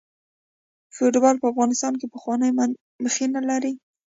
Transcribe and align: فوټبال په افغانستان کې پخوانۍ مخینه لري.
فوټبال 0.95 1.35
په 1.39 1.45
افغانستان 1.51 1.93
کې 1.99 2.11
پخوانۍ 2.13 2.49
مخینه 3.03 3.39
لري. 3.49 3.73